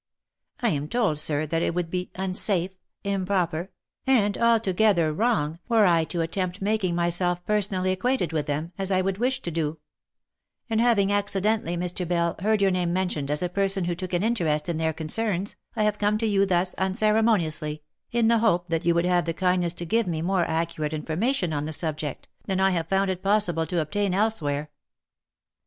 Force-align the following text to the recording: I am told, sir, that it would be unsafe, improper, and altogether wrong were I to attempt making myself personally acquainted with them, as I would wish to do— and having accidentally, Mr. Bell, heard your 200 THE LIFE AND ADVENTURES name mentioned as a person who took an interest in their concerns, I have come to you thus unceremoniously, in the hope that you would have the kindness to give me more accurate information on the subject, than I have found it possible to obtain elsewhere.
I 0.61 0.69
am 0.69 0.87
told, 0.87 1.19
sir, 1.19 1.45
that 1.45 1.61
it 1.61 1.75
would 1.75 1.91
be 1.91 2.09
unsafe, 2.15 2.71
improper, 3.03 3.69
and 4.07 4.35
altogether 4.35 5.13
wrong 5.13 5.59
were 5.69 5.85
I 5.85 6.05
to 6.05 6.21
attempt 6.21 6.59
making 6.59 6.95
myself 6.95 7.45
personally 7.45 7.91
acquainted 7.91 8.33
with 8.33 8.47
them, 8.47 8.71
as 8.79 8.89
I 8.91 9.01
would 9.01 9.19
wish 9.19 9.43
to 9.43 9.51
do— 9.51 9.77
and 10.71 10.81
having 10.81 11.11
accidentally, 11.11 11.77
Mr. 11.77 12.07
Bell, 12.07 12.35
heard 12.39 12.63
your 12.63 12.71
200 12.71 12.79
THE 12.79 12.79
LIFE 12.79 12.81
AND 12.81 12.81
ADVENTURES 12.81 12.87
name 12.87 12.93
mentioned 12.93 13.29
as 13.31 13.43
a 13.43 13.49
person 13.53 13.85
who 13.85 13.93
took 13.93 14.13
an 14.13 14.23
interest 14.23 14.67
in 14.69 14.77
their 14.77 14.91
concerns, 14.93 15.55
I 15.75 15.83
have 15.83 15.99
come 15.99 16.17
to 16.17 16.25
you 16.25 16.47
thus 16.47 16.73
unceremoniously, 16.79 17.83
in 18.11 18.27
the 18.27 18.39
hope 18.39 18.69
that 18.69 18.83
you 18.83 18.95
would 18.95 19.05
have 19.05 19.25
the 19.25 19.35
kindness 19.35 19.73
to 19.73 19.85
give 19.85 20.07
me 20.07 20.23
more 20.23 20.45
accurate 20.45 20.93
information 20.93 21.53
on 21.53 21.65
the 21.65 21.73
subject, 21.73 22.27
than 22.47 22.59
I 22.59 22.71
have 22.71 22.89
found 22.89 23.11
it 23.11 23.21
possible 23.21 23.67
to 23.67 23.79
obtain 23.79 24.15
elsewhere. 24.15 24.71